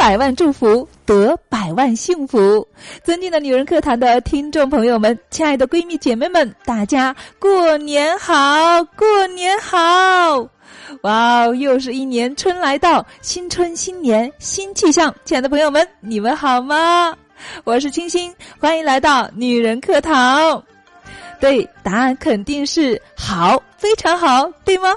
[0.00, 2.66] 百万祝福，得百万幸福。
[3.04, 10.48] 尊敬的女人课堂的听众朋友们，亲爱的闺蜜姐妹们，大家过年好，过年好！
[11.02, 15.14] 哇哦，又是一年春来到，新春新年新气象。
[15.26, 17.14] 亲爱的朋友们，你们好吗？
[17.64, 20.64] 我是清新，欢迎来到女人课堂。
[21.38, 24.94] 对，答案肯定是好，非常好，对吗？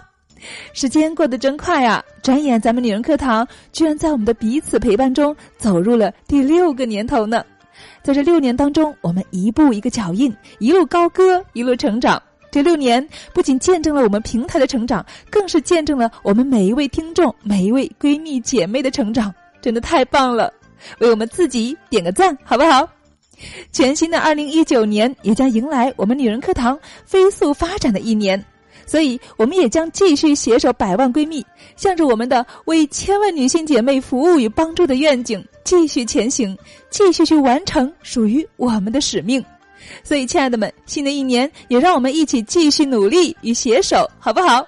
[0.73, 2.03] 时间过得真快呀！
[2.21, 7.43] 转眼咱们女人课堂居然在我们的彼此陪伴中走入了第六个年头呢。
[8.01, 12.21] 在这六年当中，我们一步一个脚印，一路高歌，一路成长。
[12.51, 20.53] 这六年不仅见证了我们平台的成长，更是见证了我们每一位听众、每一位闺蜜姐妹的成长，真的太棒了！
[20.99, 22.87] 为我们自己点个赞，好不好？
[23.71, 28.41] 全新的二零一九年也将迎来我们女人课堂飞速发展的一年。
[28.85, 31.45] 所以，我们也将继续携手百万闺蜜，
[31.75, 36.57] 向着我们的为千万女性姐妹服务与帮助的愿景继续前行，
[36.89, 39.43] 继续去完成属于我们的使命。
[40.03, 44.65] 所以，亲爱的们，新的一年也让我们一起继续努力与携手，好不好？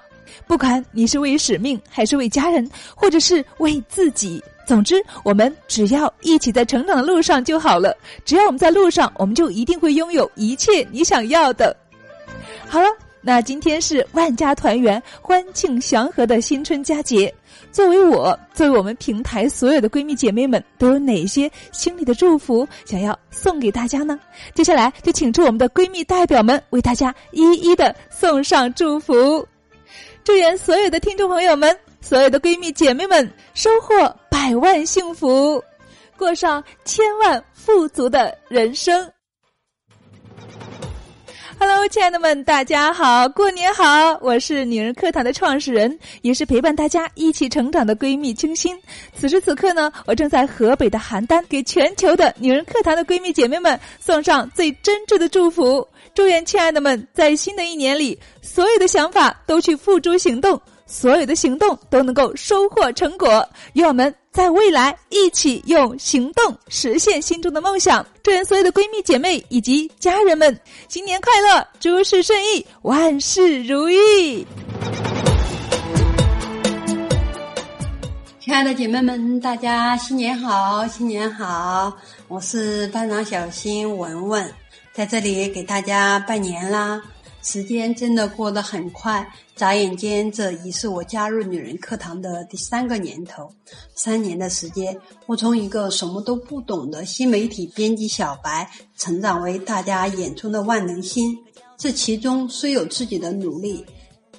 [0.48, 7.96] 不管你是为使命，还是为家人，或者是为自己，总之，我们只要一起在成长的路上就好了。
[8.26, 11.76] 只要我们在路上，我们就一定会拥有一切你想要的。
[12.68, 12.88] 好了。
[13.28, 17.34] 那今天是万家团圆、欢庆祥和的新春佳节。
[17.72, 24.20] 作为我，作为我们平台所有的闺蜜姐妹们，都有哪些心里的祝福想要送给大家呢？
[24.54, 29.44] 接下来就请出我们的闺蜜代表们，为大家一一的送上祝福。
[30.24, 35.60] 祝愿所有的听众朋友们、所有的闺蜜姐妹们收获百万幸福，
[36.16, 39.12] 过上千万富足的人生。
[41.58, 44.18] Hello，亲爱的们，大家好，过年好！
[44.22, 48.78] 我是女人课堂的创始人，也是陪伴大家一起成长的闺蜜清心。
[49.16, 55.88] 此时此刻呢，我正在河北的邯郸，给全球的女人课堂的闺蜜姐妹们送上最真挚的祝福。
[56.14, 63.48] 祝愿亲爱的们在新的一年里，所有的想法都去付诸行动，所有的行动都能够收获成果。
[63.74, 64.14] 愿我们。
[64.36, 68.06] 在未来，一起用行动实现心中的梦想。
[68.22, 70.60] 祝愿所有的闺蜜姐妹以及家人们
[70.90, 74.46] 新年快乐，诸事顺意，万事如意。
[78.42, 81.94] 亲爱的姐妹们，大家新年好，新年好！
[82.28, 84.54] 我是班长小新文文，
[84.92, 87.02] 在这里给大家拜年啦。
[87.42, 93.50] 时间真的过得很快，眨眼间，这已是我加入女人课堂的第三个年头。
[93.96, 101.38] 三年的时间，我从一个什么都不懂的新媒体编辑小白，成长为大家眼中的万能星。
[101.78, 103.86] 这其中虽有自己的努力，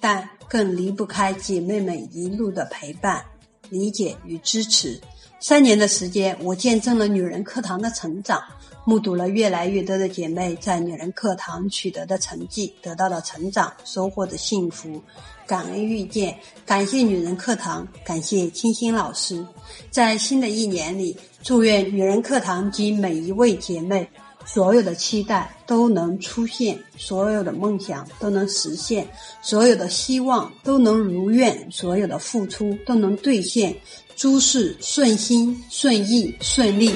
[0.00, 3.24] 但更离不开姐妹们一路的陪伴、
[3.70, 5.00] 理解与支持。
[5.38, 8.42] 三年的时间，我见证了女人课堂的成长。
[8.88, 15.02] 目睹了越来越多的姐妹在女人课堂取得的成绩，得到了成长，收获的幸福，
[15.44, 19.44] 感恩遇见，感谢女人课堂，感谢清新老师。
[19.90, 24.08] 在新的一年里，祝愿女人课堂及每一位姐妹，
[24.44, 29.04] 所有的期待都能出现，所有的梦想都能实现，
[29.42, 33.74] 所有的希望都能如愿，所有的付出都能兑现，
[34.16, 36.90] 诸事顺心顺意顺利。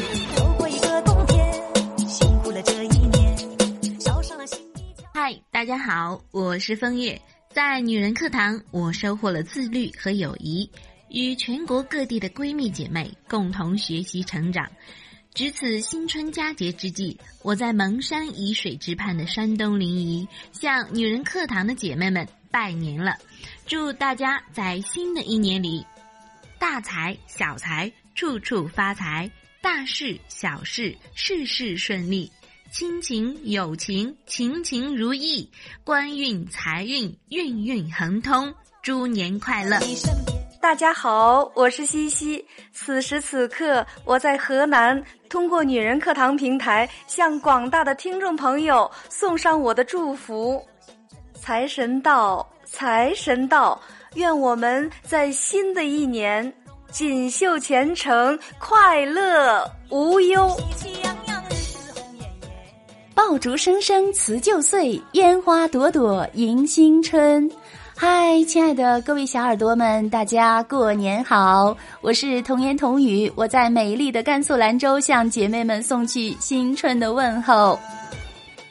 [5.12, 7.20] 嗨大家好，我是风月。
[7.52, 10.70] 在女人课堂，我收获了自律和友谊，
[11.10, 14.66] 与全国各地的闺蜜姐妹共同学习成长。
[15.34, 23.14] 值此新春佳节之际，我在蒙山沂水之畔的山东临沂，向女人课堂的姐妹们拜年了。
[23.66, 25.84] 祝大家在新的一年里，
[26.60, 29.28] 大财小财处处发财，
[29.62, 32.30] 大事小事事事顺利。
[32.70, 35.48] 亲情、友情，情情如意；
[35.82, 38.54] 官运、财运，运运亨通。
[38.82, 39.78] 猪年快乐！
[40.60, 42.44] 大家好，我是西西。
[42.74, 50.62] 此时此刻，我在河南，通过女人课堂平台，向广大的听众朋友送上我的祝福。
[51.32, 53.80] 财神到，财神到！
[54.14, 56.52] 愿我们在新的一年
[56.90, 60.50] 锦绣前程，快乐无忧。
[63.14, 67.48] 爆竹声声辞旧岁，烟花朵朵迎新春。
[67.96, 71.76] 嗨，亲爱的各位小耳朵们，大家过年好！
[72.00, 77.78] 我是童言童语，我在美丽的甘肃兰州向姐妹们送去新春的问候。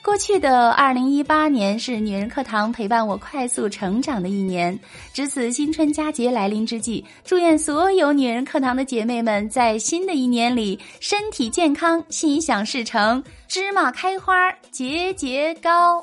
[0.09, 4.77] 过去的二零一八年是女人课堂陪伴我快速成长的一年。
[5.13, 16.01] 值此新春佳节来临之际，祝愿所有女人课堂的姐妹们在新的一年里身体健康、心想事成、芝麻开花、节节高。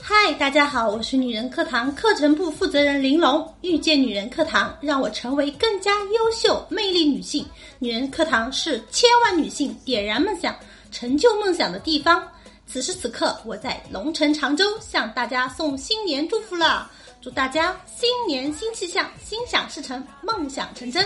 [0.00, 3.44] 嗨，大家好，我是女人课堂课程部负责人玲珑。
[3.62, 7.44] 遇见女人课堂，让我成为更加优秀、魅力女性。
[7.80, 10.54] 女人课堂是千万女性点燃梦想。
[10.92, 12.22] 成就梦想的地方。
[12.66, 16.88] 此时此刻，我在龙城常州向大家送新年祝福了，
[17.20, 21.04] 祝大家新年新气象，心想事成，梦想成真。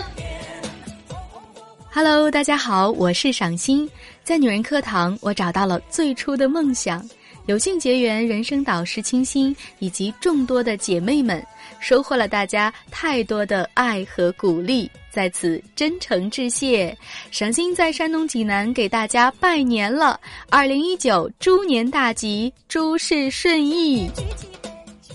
[1.91, 3.89] Hello，大家好，我是赏心，
[4.23, 7.03] 在女人课堂，我找到了最初的梦想。
[7.47, 11.43] 有幸结缘人生导师清新以及众多的姐妹们，
[11.79, 16.95] 收获了大家太多的爱和鼓励，在此真诚致谢。
[17.31, 20.19] 赏心在山东济南给大家拜年了，
[20.49, 24.09] 二零一九猪年大吉，诸事顺意。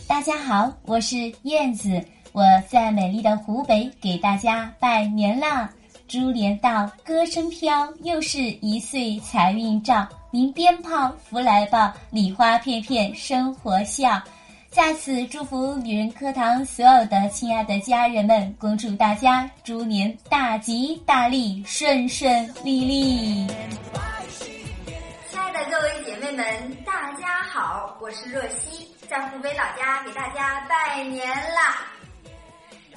[0.07, 5.71] 大家好，我是燕子，我在美丽的湖北给大家拜年啦。
[6.09, 10.07] 猪年到，歌声飘，又是一岁财运照。
[10.31, 14.23] 鸣鞭炮，福来报，礼花片片，生活笑。
[14.73, 23.47] 在此祝福女人课堂所有的亲爱的家人们，恭祝大家猪年大吉大利，顺顺利利。
[25.31, 31.87] 亲爱的各位姐妹们，大家好，我是若曦，在湖北老家给大家拜年啦。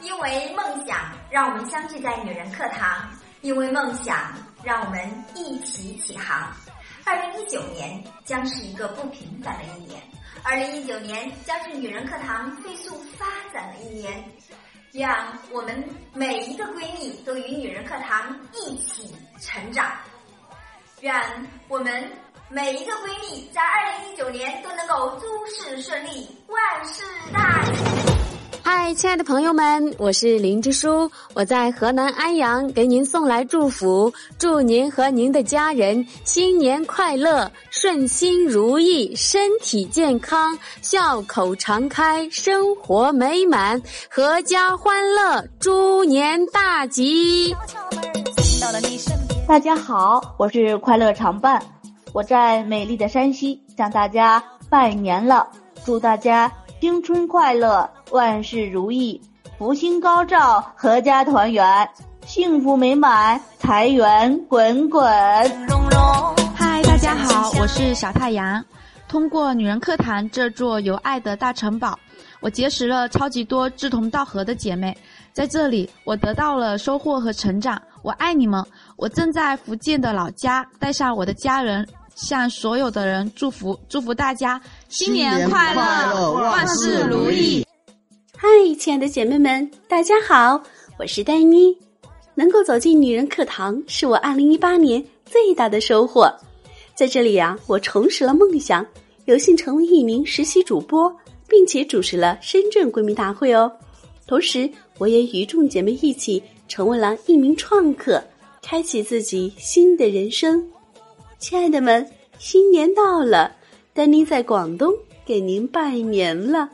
[0.02, 0.98] 因为梦想，
[1.30, 3.06] 让我们相聚在女人课堂；
[3.42, 4.32] 因为梦想，
[4.64, 6.56] 让我们一起起航。
[7.04, 10.02] 二零一九年将是一个不平凡的一年，
[10.48, 14.24] 二零一九年将是女人课堂飞速发展的一年。
[14.92, 15.84] 让我们
[16.14, 19.12] 每一个闺蜜都与女人课堂一起
[19.42, 19.92] 成长。
[21.02, 21.14] 愿
[21.68, 22.12] 我们
[22.48, 27.04] 每一个闺蜜在二零一九年都能够诸事顺利，万事
[27.34, 27.95] 大吉。
[28.68, 43.80] 嗨，亲爱的朋友们，我是林之书，我在河南安阳给您送来祝福，祝您和您的家人新年快乐，顺心如意，身体健康，笑口常开，生活美满，
[44.12, 47.56] 阖家欢乐，猪年大吉！
[49.48, 51.62] 大家好，我是快乐常伴，
[52.14, 55.48] 我在美丽的山西向大家拜年了，
[55.86, 56.52] 祝大家。
[56.82, 59.20] 新春快乐，万事如意，
[59.58, 61.90] 福星高照，阖家团圆，
[62.26, 65.02] 幸福美满，财源滚滚。
[66.54, 68.64] 嗨，大家好，我是小太阳。
[69.08, 71.98] 通过女人课堂这座有爱的大城堡，
[72.42, 74.96] 我结识了超级多志同道合的姐妹，
[75.32, 77.82] 在这里我得到了收获和成长。
[78.04, 78.64] 我爱你们！
[78.98, 81.88] 我正在福建的老家，带上我的家人。
[82.16, 87.66] 向所有的人祝福，祝福大家新年快乐，万事如意。
[88.38, 88.48] 嗨，
[88.80, 90.64] 亲爱的姐妹们，大家好，
[90.98, 91.78] 我是丹妮。
[92.34, 96.34] 能够走进女人课堂，是我二零一八年最大的收获。
[96.94, 98.86] 在这里啊，我重拾了梦想，
[99.26, 101.14] 有幸成为一名实习主播，
[101.50, 103.70] 并且主持了深圳闺蜜大会哦。
[104.26, 108.24] 同时，我也与众姐妹一起成为了一名创客，
[108.62, 110.66] 开启自己新的人生。
[111.38, 113.56] 亲爱的们，新年到了，
[113.94, 114.94] 丹妮在广东
[115.26, 116.70] 给您拜年了，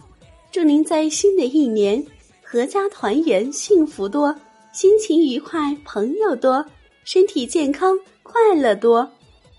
[0.51, 2.05] 祝您在新的一年
[2.49, 4.35] 阖家团圆、幸福多、
[4.71, 6.65] 心情愉快、朋友多、
[7.03, 9.11] 身体健康、快乐多、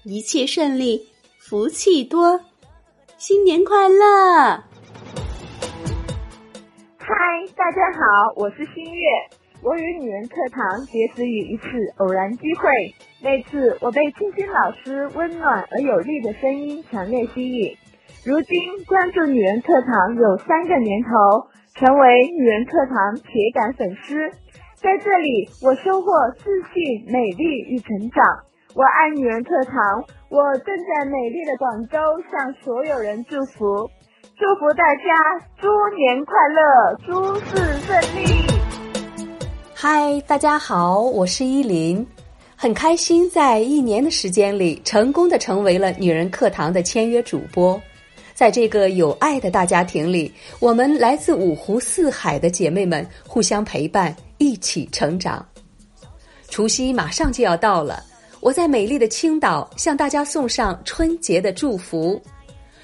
[0.04, 1.06] 一切顺利、
[1.36, 2.40] 福气多，
[3.18, 4.04] 新年快乐！
[6.98, 7.14] 嗨，
[7.54, 9.06] 大家好，我是新月。
[9.64, 11.62] 我与女人课堂结识于一次
[11.98, 12.68] 偶然机会，
[13.22, 17.76] 那次我被青青老师温暖而有力的声音强烈吸引。
[18.26, 24.30] 如今关注女人课堂有三个年头，成为女人课堂铁杆粉丝。
[24.82, 28.24] 在这里，我收获自信、美丽与成长。
[28.74, 31.98] 我爱女人课堂，我正在美丽的广州
[32.32, 33.88] 向所有人祝福，
[34.36, 38.61] 祝福大家猪年快乐，诸事顺利。
[39.84, 42.06] 嗨，大家好，我是依林，
[42.54, 47.82] 很开心在一年的时间里，成功的成为了女人课堂的签约主播。
[48.32, 55.44] 在这个有爱的大家庭里，我们来自五湖四海的姐妹们互相陪伴，一起成长。
[56.48, 58.04] 除夕马上就要到了，
[58.38, 62.22] 我在美丽的青岛向大家送上春节的祝福。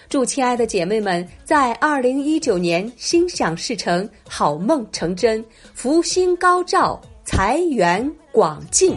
[0.08, 8.96] 祝亲爱的姐妹们在二零一九年心想事成，好梦成真，福星高照，财源广进。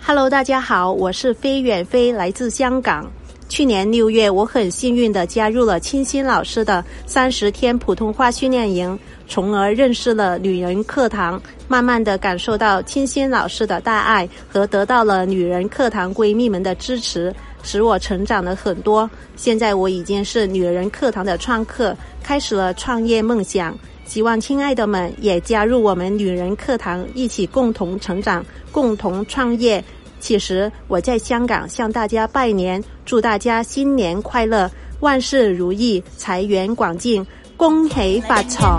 [0.00, 3.10] Hello，大家好，我是飞远飞，来自香港。
[3.48, 8.96] 去年六月，我很幸运的加入了清新老师的三十天普通话训练营，
[9.32, 19.10] 从而认识了女人课堂，慢慢的感受到清新老师的大爱和得到了女人课堂闺蜜们的支持，使我成长了很多。
[19.34, 23.74] 现在我已经是女人课堂的创客，开始了创业梦想。
[24.04, 29.82] 希望亲爱的们也加入我们女人课堂，一起共同成长，共同创业。
[30.20, 34.70] 其实我在香港向大家拜年，祝大家新年快乐，
[35.00, 38.78] 万事如意，财源广进，恭喜发财！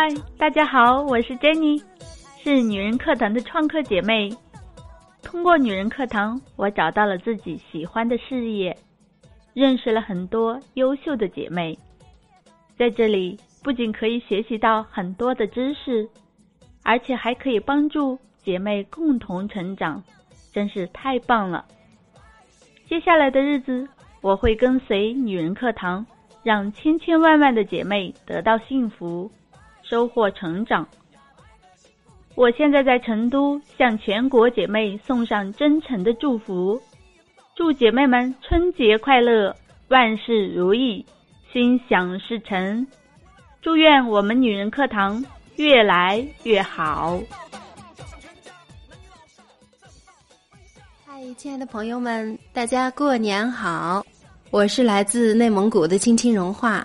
[0.00, 1.82] 嗨，大家好，我是 Jenny，
[2.40, 4.30] 是女人课堂的创客姐妹。
[5.24, 8.76] 通过女人课堂，我找到了自己喜欢的事业，
[9.54, 11.76] 认识了很多优秀的姐妹。
[12.78, 16.08] 在这里，不仅可以学习到很多的知识，
[16.84, 20.00] 而且还可以帮助姐妹共同成长，
[20.52, 21.64] 真是太棒了。
[22.88, 23.88] 接下来的日子，
[24.20, 26.06] 我会跟随女人课堂，
[26.44, 29.28] 让千千万万的姐妹得到幸福，
[29.88, 30.86] 收获成长。
[32.34, 36.80] 我现在在成都，向全国姐妹送上真诚的祝福，
[37.56, 39.54] 祝姐妹们春节快乐，
[39.88, 41.04] 万事如意。
[41.50, 42.86] 心想事成，
[43.62, 45.24] 祝愿我们女人课堂
[45.56, 47.18] 越来越好。
[51.06, 54.04] 嗨，亲爱的朋友们，大家过年好！
[54.50, 56.84] 我是来自内蒙古的青青融化，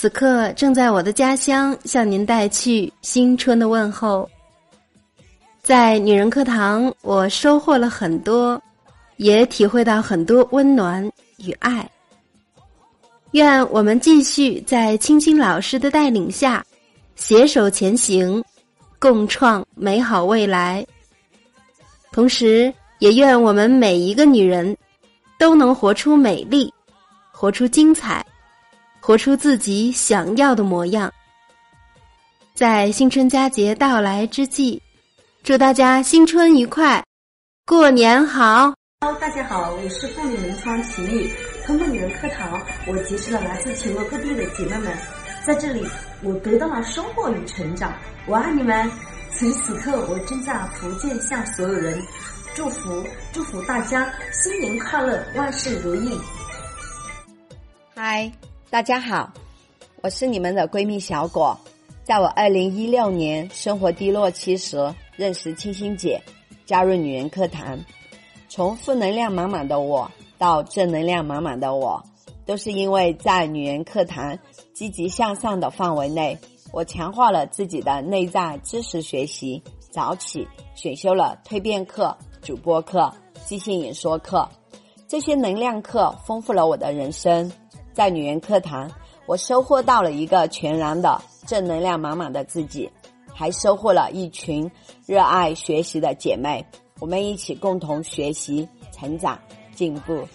[0.00, 4.26] 此刻正在我的家乡向您带去新春的问候。
[5.62, 8.58] 在女人课堂，我收获了很多，
[9.18, 11.86] 也体会到很多温暖与爱。
[13.32, 16.64] 愿我们继续在青青老师的带领下，
[17.14, 18.42] 携手前行，
[18.98, 20.82] 共创美好未来。
[22.10, 24.74] 同时，也愿我们每一个女人，
[25.38, 26.72] 都能活出美丽，
[27.30, 28.24] 活出精彩，
[29.00, 31.12] 活出自己想要的模样。
[32.54, 34.80] 在新春佳节到来之际，
[35.42, 37.02] 祝大家新春愉快，
[37.64, 38.74] 过年好！
[39.18, 41.32] 大家好，我是妇女门窗齐丽。
[41.64, 44.94] 通过女人课堂，我结识了来自全国各地的姐妹们，
[45.46, 45.86] 在这里
[46.22, 47.94] 我得到了收获与成长。
[48.26, 48.90] 我爱你们！
[49.32, 52.02] 此时此刻，我正在福建向所有人
[52.54, 53.02] 祝福，
[53.32, 56.20] 祝福大家新年快乐，万事如意。
[57.94, 58.30] 嗨，
[58.70, 59.32] 大家好，
[60.00, 61.58] 我是你们的闺蜜小果。
[62.04, 66.22] 在我二零一六年生活低落期时，认识清新姐，
[66.66, 67.76] 加入女人课堂，
[68.48, 70.08] 从负能量满满的我。
[70.38, 72.00] 到正能量满满的我，
[72.46, 74.38] 都是因为在女人课堂
[74.72, 76.38] 积极向上的范围内，
[76.72, 79.60] 我强化了自己的内在知识学习，
[79.90, 80.46] 早起
[80.76, 83.12] 选修了蜕变课、主播课、
[83.44, 84.48] 即兴演说课，
[85.08, 87.50] 这些能量课丰富了我的人生。
[88.00, 88.90] 在女人课堂，
[89.26, 92.90] 我收获到了一个全然的正能量满满的自己，
[93.34, 94.70] 还收获了一群
[95.04, 96.64] 热爱学习的姐妹，
[96.98, 99.38] 我们一起共同学习成长。
[99.74, 100.26] 进步。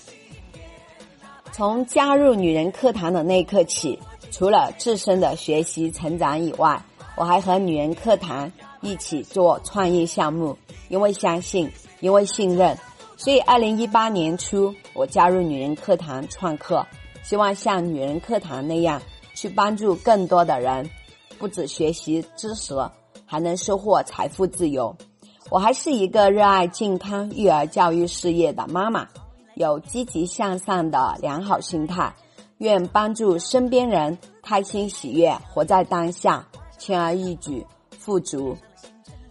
[1.51, 3.97] 从加入女人课堂的那一刻起，
[4.29, 6.79] 除了自身的学习成长以外，
[7.15, 10.55] 我还和女人课堂一起做创业项目。
[10.89, 11.67] 因为相信，
[11.99, 12.77] 因为信任，
[13.17, 16.85] 所以二零一八年初我加入女人课堂创客，
[17.25, 19.01] 希望像女人课堂那样
[19.33, 20.87] 去帮助更多的人，
[21.39, 22.75] 不止学习知识，
[23.25, 24.95] 还能收获财富自由。
[25.49, 29.07] 我还是一个热爱健康育儿教育事业的妈妈。
[29.55, 32.13] 有积极向上的良好心态，
[32.59, 36.45] 愿帮助身边人开心喜悦，活在当下，
[36.77, 37.65] 轻而易举，
[37.97, 38.55] 富足。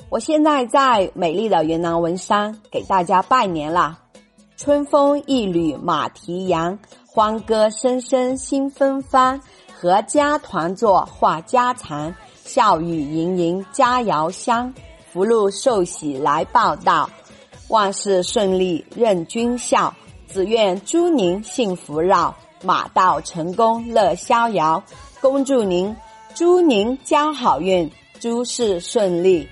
[0.09, 4.01] 我现在在美丽的云南文山给大家拜年啦！
[4.57, 9.41] 春风一缕马蹄扬，欢歌声声心芬芳，
[9.81, 14.73] 阖家团坐话家常，笑语盈盈佳肴香，
[15.13, 17.11] 福禄寿喜来报道，
[17.69, 19.93] 万事顺利任君笑。
[20.29, 24.83] 只愿祝您幸福绕，马到成功乐逍遥。
[25.21, 25.95] 恭祝您，
[26.35, 29.49] 祝您交好运，诸事顺利。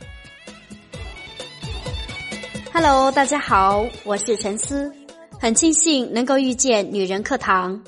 [2.75, 4.91] Hello，大家好，我是陈思，
[5.39, 7.79] 很庆幸能够遇见女人课堂。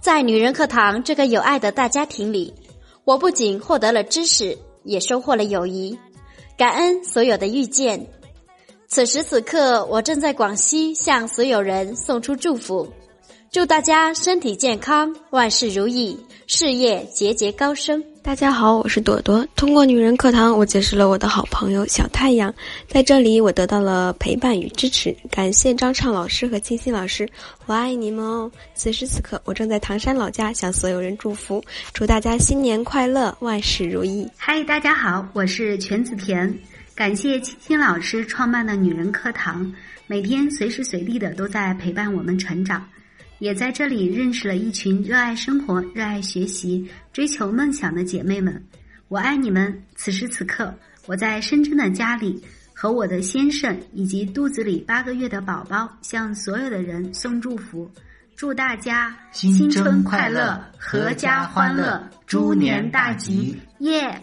[0.00, 2.54] 在女人课堂这个有爱的大家庭里，
[3.04, 5.98] 我不仅获得了知识，也收获了友谊。
[6.56, 8.06] 感恩所有的遇见。
[8.88, 12.90] 此时此刻，我正在广西向所有人送出祝福，
[13.52, 18.02] 祝大家身体健康，万事如意，事业节节高升。
[18.22, 19.46] 大家好，我是朵朵。
[19.54, 22.54] 通过女人课堂，我结识了我的好朋友小太阳，
[22.88, 25.14] 在这里我得到了陪伴与支持。
[25.30, 27.28] 感谢张畅老师和青青老师，
[27.66, 28.50] 我爱你们哦！
[28.74, 34.26] 此时此刻，我正在唐山老家向所有人祝福，祝大家新年快乐，万事如意。
[34.38, 36.58] 嗨，大家好，我是全子田。
[36.94, 39.70] 感谢青青老师创办的女人课堂，
[40.06, 42.82] 每天随时随地的都在陪伴我们成长。
[43.42, 48.62] 也在这里认识了一群热爱生活、热爱学习、追求梦想的姐妹们，
[49.08, 49.82] 我爱你们！
[49.96, 50.72] 此时此刻，
[51.06, 52.40] 我在深圳的家里，
[52.72, 57.90] 和我的先生以及肚子里八个月的宝宝，向所有的人送祝福，
[58.36, 63.58] 祝大家新春快乐，阖家欢乐，猪年大吉！
[63.80, 64.22] 耶！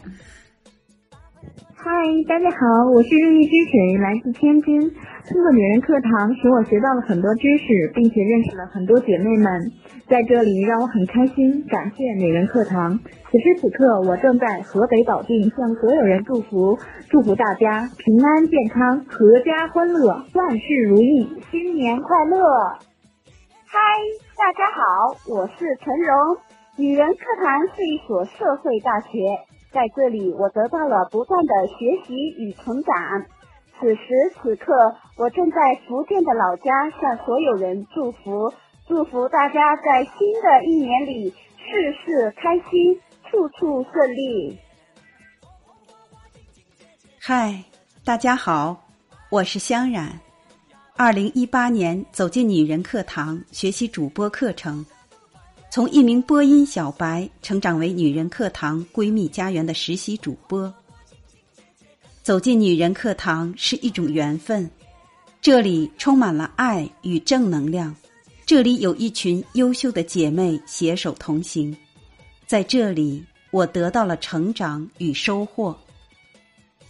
[1.82, 1.92] 嗨，
[2.28, 4.82] 大家好，我是日意之水，来自天津。
[4.82, 9.72] 通过女人课堂，使我学到了很多知识，并且认识了很多姐妹们，
[10.10, 11.66] 在这里让我很开心。
[11.70, 13.00] 感谢女人课堂。
[13.32, 16.78] 此时此刻，我正在河北保定向所有人祝福，
[17.10, 22.44] 祝福大家平安健康，阖家欢乐，万事如意，新年快乐！
[23.72, 23.80] 嗨，
[24.36, 26.44] 大家好，我是陈荣。
[26.76, 29.08] 女人课堂是一所社会大学，
[29.72, 32.96] 在这里我得到了不断的学习与成长。
[33.80, 34.02] 此时
[34.42, 34.74] 此刻，
[35.16, 35.58] 我正在
[35.88, 38.52] 福建的老家向所有人祝福，
[38.88, 43.00] 祝福大家在新的一年里事事开心，
[43.30, 44.60] 处处顺利。
[47.20, 47.64] 嗨，
[48.04, 48.88] 大家好，
[49.30, 50.20] 我是香冉。
[50.98, 54.86] 二零一八年走进女人课堂，学习主播课程，
[55.72, 60.74] 从一名播音小白成长为女人课堂闺蜜家园的实习主播。
[62.24, 64.68] 走进女人课堂是一种缘分，
[65.42, 67.96] 这里充满了爱与正能量，
[68.48, 71.76] 这里有一群优秀的姐妹携手同行，
[72.48, 75.78] 在这里我得到了成长与收获。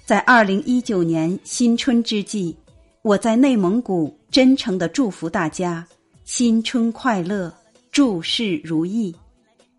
[0.06, 2.56] 在二零一九年新春之际，
[3.02, 5.86] 我在内蒙古真诚的祝福大家
[6.24, 7.54] 新春快乐，
[7.92, 9.16] 诸事如意，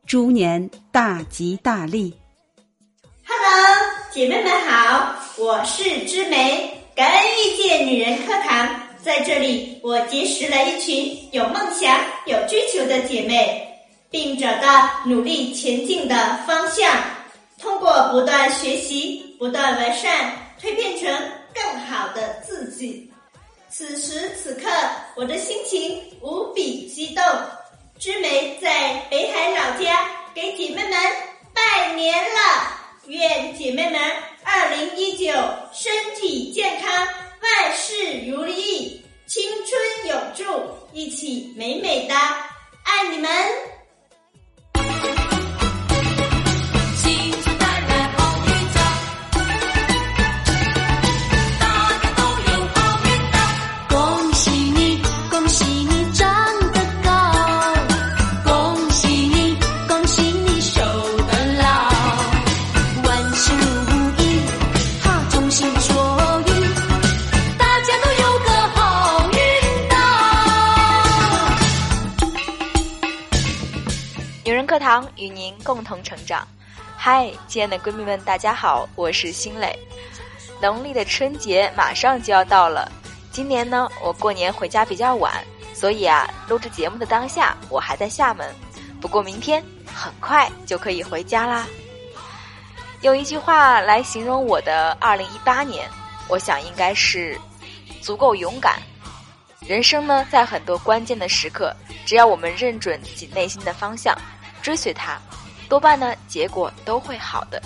[0.04, 2.12] 猪年大吉大利。
[3.24, 3.76] Hello，
[4.12, 5.14] 姐妹们好。
[5.38, 8.68] 我是知梅，感恩遇见女人课堂，
[9.02, 13.64] 在这里我结识了一群有梦想、有追求的姐妹，
[14.10, 16.92] 并找到努力前进的方向。
[17.58, 21.08] 通过不断学习、不断完善，蜕变成
[21.54, 23.08] 更好的自己。
[23.70, 24.68] 此时此刻，
[25.14, 27.22] 我的心情无比激动。
[28.00, 30.92] 知梅在北海老家给姐妹们
[31.52, 32.72] 拜年了，
[33.08, 34.00] 愿姐妹们。
[34.42, 35.34] 二零一九，
[35.70, 40.44] 身体健康，万事如意，青春永驻，
[40.94, 42.14] 一起美美的，
[42.84, 43.30] 爱你们。
[75.34, 76.46] 您共同成长，
[76.96, 79.78] 嗨，亲爱的闺蜜们，大家好，我是新蕾。
[80.60, 82.90] 农历的春节马上就要到了，
[83.30, 85.32] 今年呢，我过年回家比较晚，
[85.72, 88.52] 所以啊，录制节目的当下我还在厦门，
[89.00, 89.64] 不过明天
[89.94, 91.66] 很快就可以回家啦。
[93.02, 95.88] 用一句话来形容我的二零一八年，
[96.28, 97.38] 我想应该是
[98.02, 98.78] 足够勇敢。
[99.66, 104.14] 人生呢，在很多关键的时刻，只要我们认准自己内心的方向。
[104.62, 105.20] 追随他，
[105.68, 107.60] 多半呢结果都会好的。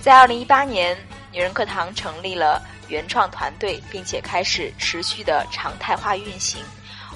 [0.00, 0.96] 在二零一八年，
[1.32, 6.62] 女人课堂成立了原创团队，并且开始持续的常态化运行。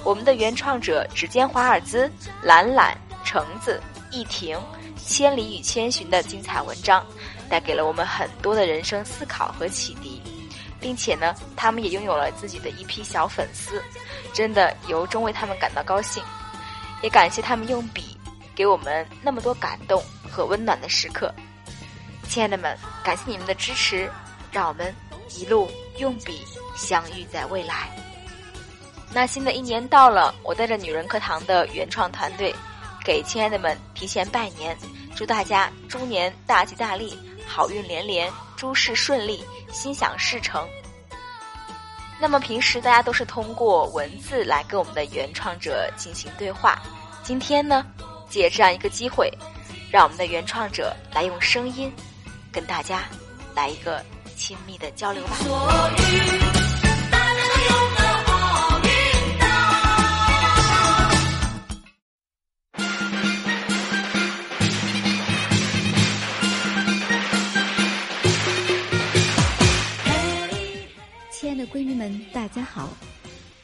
[0.03, 4.59] 我们的原创者指尖华尔兹、懒懒、橙子、易婷、
[4.97, 7.05] 千里与千寻的精彩文章，
[7.49, 10.21] 带给了我们很多的人生思考和启迪，
[10.79, 13.81] 并且呢，他们也拥有了自己的一批小粉丝，
[14.33, 16.21] 真的由衷为他们感到高兴，
[17.01, 18.12] 也感谢他们用笔。
[18.55, 21.33] 给我们那么多感动和温暖的时刻，
[22.27, 24.09] 亲爱的们，感谢你们的支持，
[24.51, 24.93] 让我们
[25.37, 27.89] 一路用笔相遇在未来。
[29.11, 32.53] 那新的一年到了，我带着女人课堂的原创团队，
[33.03, 34.75] 给亲爱的们提前拜年，
[35.15, 40.67] 祝大家猪年大吉大利，好运连连，诸事顺利，心想事成。
[42.19, 46.81] 那么平时大家都是通过文字来跟我们的原创者进行对话，
[47.23, 47.85] 今天呢？
[48.33, 49.31] 借这样一个机会，
[49.91, 51.93] 让我们的原创者来用声音
[52.51, 53.03] 跟大家
[53.53, 54.03] 来一个
[54.35, 55.37] 亲密的交流吧。
[71.29, 72.89] 亲爱的闺蜜们，大家好，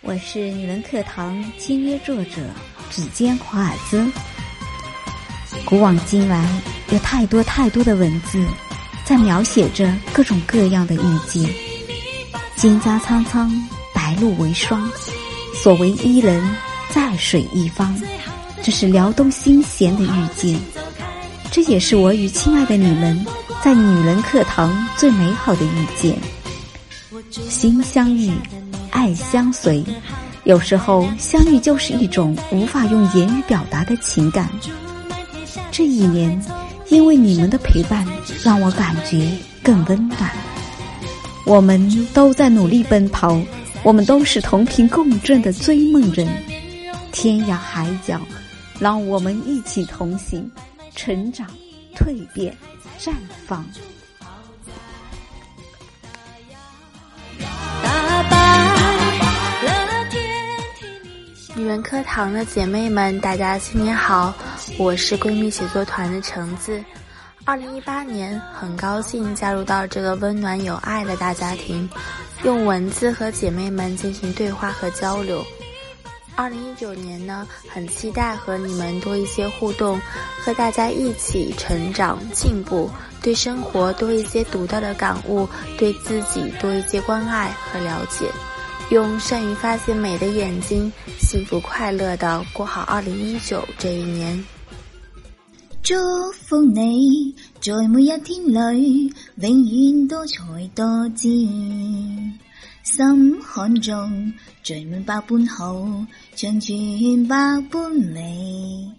[0.02, 2.48] 我是女人课堂签约作者
[2.92, 4.08] 指尖华尔兹。
[5.66, 6.48] 古往今来，
[6.92, 8.44] 有太多太多的文字，
[9.06, 11.44] 在描写着各种各样的遇见。
[12.58, 13.52] 蒹葭苍苍，
[13.94, 14.90] 白露为霜，
[15.54, 16.44] 所谓伊人，
[16.90, 17.96] 在水一方，
[18.64, 20.60] 这是辽东心弦的遇见。
[21.52, 23.26] 这也是我与亲爱的你们
[23.64, 26.18] 在女人课堂最美好的遇见。
[27.32, 28.32] 心相遇，
[28.92, 29.84] 爱相随。
[30.46, 34.50] 有时候，相遇就是一种无法用言语表达的情感。
[35.80, 36.38] 这一年，
[36.90, 38.06] 因为你们的陪伴，
[38.44, 39.32] 让我感觉
[39.64, 40.30] 更温暖。
[41.46, 43.42] 我们都在努力奔跑，
[43.82, 46.28] 我们都是同频共振的追梦人。
[47.14, 48.20] 天涯海角，
[48.78, 50.52] 让我们一起同行，
[50.98, 51.48] 成长、
[51.96, 52.54] 蜕变、
[53.00, 53.14] 绽
[53.48, 53.66] 放。
[61.56, 64.34] 女人课堂的姐妹们，大家新年好！
[64.78, 66.84] 我是闺蜜写作团的橙子。
[67.46, 71.90] 二零一八年，很高兴加入到这个温暖有爱的大家庭，
[72.44, 75.46] 用文字和姐妹们进行对话和交流。
[76.36, 80.00] 二零一九年呢，很期待和你们多一些互动，
[80.42, 82.90] 和大家一起成长进步，
[83.22, 88.30] 对生活多一些独到的感悟，对自己多一些关爱和了解。
[88.90, 94.42] 用善于发现美的眼睛，幸福快乐的过好二零一九这一年。
[95.90, 95.96] 祝
[96.34, 101.28] 福你，在每一天里，永远多才多姿，
[102.84, 105.74] 心看中，聚满百般好，
[106.36, 107.36] 唱全百
[107.72, 108.96] 般美。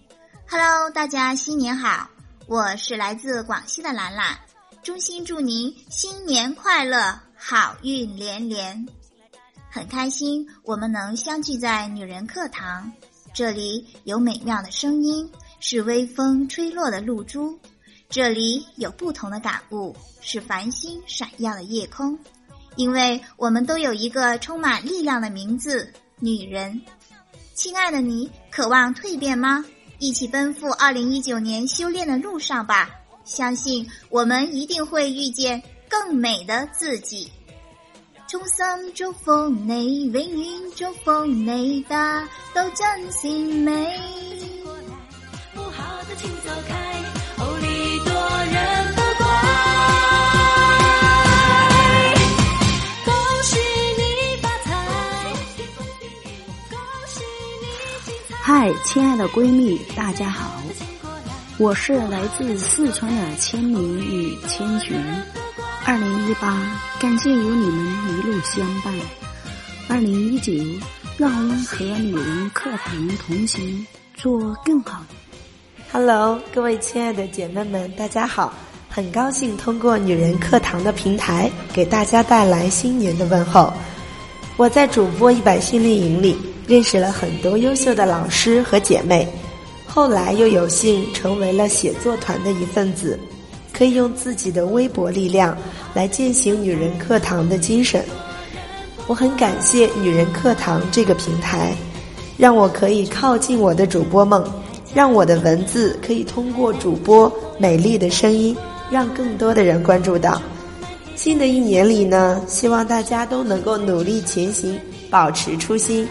[0.48, 2.10] Hello，大家新年好，
[2.48, 4.36] 我是来自广西的兰兰，
[4.82, 8.84] 衷心祝您新年快乐，好运连连。
[9.70, 12.90] 很开心，我们能相聚在女人课堂。
[13.32, 17.56] 这里有美妙的声音，是微风吹落的露珠；
[18.08, 22.18] 这里有不同的感悟，是繁星闪耀的夜空。
[22.76, 26.80] 因为我们都有一个充满力量的名字——女人。
[27.54, 29.64] 亲爱的你，渴望蜕变吗？
[29.98, 32.88] 一起奔赴二零一九年修炼的路上吧！
[33.24, 37.30] 相信我们一定会遇见更美的自己。
[38.26, 44.49] 衷心祝福你，永远祝福你，的都真善美。
[58.42, 60.60] 嗨，亲爱的闺蜜，大家好，
[61.56, 65.00] 我是来自四川的千明与千寻。
[65.86, 66.58] 二零一八，
[66.98, 68.92] 感谢有你们一路相伴。
[69.88, 70.52] 二零一九，
[71.16, 75.19] 让我们和女人课堂同行，做更好的。
[75.92, 78.54] Hello，各位亲爱的姐妹们，大家好！
[78.88, 83.72] 很高兴通过女人课堂的平台，给大家带来新年的问候。
[84.56, 89.26] 我在主播一百训练营里认识了很多优秀的老师和姐妹，
[89.84, 93.18] 后来又有幸成为了写作团的一份子。
[93.72, 95.58] 可以用自己的微薄力量
[95.92, 98.04] 来践行女人课堂的精神。
[99.08, 101.74] 我很感谢女人课堂这个平台，
[102.36, 104.44] 让我可以靠近我的主播梦，
[104.94, 108.56] 让我的文字可以通过主播美丽的声音，
[108.90, 110.40] 让更多的人关注到。
[111.14, 116.08] 新的一年里呢，希望大家都能够努力前行，保持初心。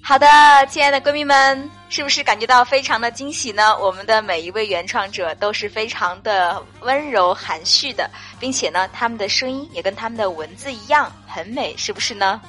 [0.00, 0.26] 好的，
[0.68, 1.70] 亲爱的闺蜜们。
[1.92, 3.76] 是不是感觉到非常的惊喜呢？
[3.80, 12.40] 我们的每一位原创者都是非常的温柔含蓄的，并且呢，他们的声音也跟他们的文字一样很美，是不是呢？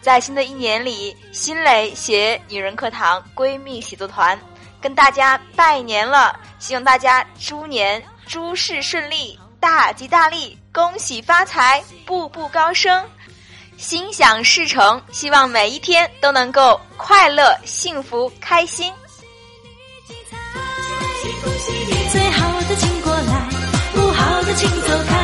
[0.00, 4.38] 在新的一年里，新蕾携女人课堂闺蜜写作团
[4.80, 13.04] 跟大家拜年了，希望大家猪年诸事顺利，大吉大利，恭喜发财，步步高升，
[13.76, 15.02] 心想事成。
[15.10, 18.92] 希望每一天都能够快乐、幸福、开心。
[22.12, 23.48] 最好的请过来，
[23.92, 25.17] 不好的请走开。